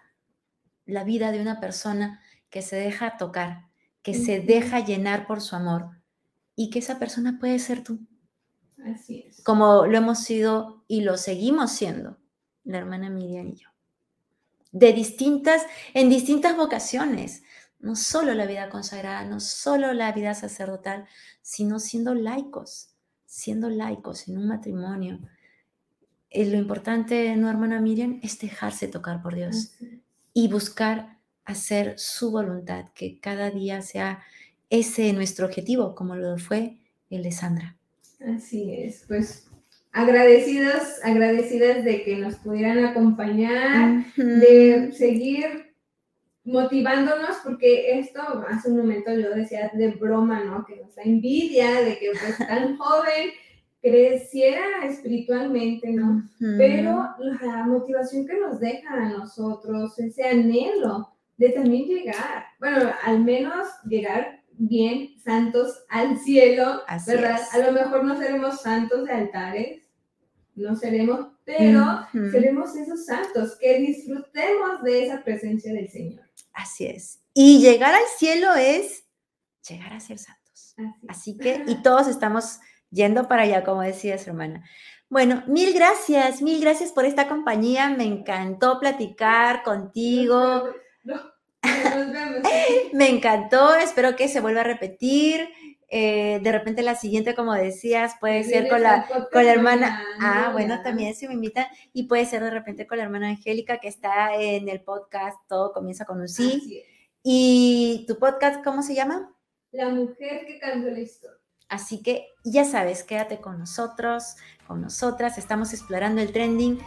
[0.85, 3.69] la vida de una persona que se deja tocar,
[4.01, 6.03] que se deja llenar por su amor
[6.57, 8.05] y que esa persona puede ser tú.
[8.83, 9.41] Así es.
[9.41, 12.20] Como lo hemos sido y lo seguimos siendo
[12.63, 13.69] la hermana Miriam y yo.
[14.71, 17.43] De distintas, en distintas vocaciones,
[17.79, 21.07] no solo la vida consagrada, no solo la vida sacerdotal,
[21.41, 22.89] sino siendo laicos,
[23.25, 25.19] siendo laicos en un matrimonio.
[26.29, 29.73] Eh, lo importante, no hermana Miriam, es dejarse tocar por Dios
[30.33, 34.23] y buscar hacer su voluntad, que cada día sea
[34.69, 36.77] ese nuestro objetivo, como lo fue
[37.09, 37.77] el de Sandra.
[38.25, 39.50] Así es, pues
[39.91, 45.73] agradecidos, agradecidas de que nos pudieran acompañar, de seguir
[46.43, 50.65] motivándonos, porque esto hace un momento yo decía de broma, ¿no?
[50.65, 53.31] Que nos da envidia de que pues tan joven
[53.81, 56.23] creciera espiritualmente, ¿no?
[56.39, 63.23] Pero la motivación que nos deja a nosotros, ese anhelo de también llegar, bueno, al
[63.23, 67.39] menos llegar bien santos al cielo, ¿verdad?
[67.51, 69.80] A lo mejor no seremos santos de altares,
[70.61, 76.23] no seremos, pero seremos esos santos, que disfrutemos de esa presencia del Señor.
[76.53, 77.19] Así es.
[77.33, 79.03] Y llegar al cielo es
[79.67, 80.75] llegar a ser santos.
[81.07, 82.59] Así, que, y todos estamos
[82.89, 84.63] yendo para allá, como decías, hermana.
[85.09, 87.89] Bueno, mil gracias, mil gracias por esta compañía.
[87.89, 90.69] Me encantó platicar contigo.
[92.93, 95.49] Me encantó, espero que se vuelva a repetir.
[95.93, 100.01] Eh, de repente la siguiente, como decías, puede ser con la, con la hermana.
[100.21, 101.67] Ah, bueno, también se me invitan.
[101.91, 105.73] Y puede ser de repente con la hermana Angélica, que está en el podcast Todo
[105.73, 106.83] comienza con un sí.
[107.23, 109.35] ¿Y tu podcast cómo se llama?
[109.71, 111.37] La mujer que cambió la historia.
[111.67, 114.35] Así que ya sabes, quédate con nosotros,
[114.67, 115.37] con nosotras.
[115.37, 116.79] Estamos explorando el trending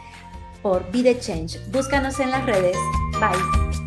[0.63, 1.59] por Be Change.
[1.71, 2.77] Búscanos en las redes.
[3.19, 3.84] Bye.